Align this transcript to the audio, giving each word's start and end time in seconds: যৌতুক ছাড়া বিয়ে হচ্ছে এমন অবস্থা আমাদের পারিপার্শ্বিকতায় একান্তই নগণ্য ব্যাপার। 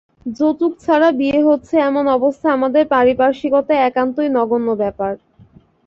যৌতুক 0.31 0.73
ছাড়া 0.79 1.09
বিয়ে 1.19 1.39
হচ্ছে 1.47 1.75
এমন 1.81 2.05
অবস্থা 2.17 2.47
আমাদের 2.51 2.83
পারিপার্শ্বিকতায় 2.93 3.83
একান্তই 3.89 4.29
নগণ্য 4.37 4.69
ব্যাপার। 4.75 5.13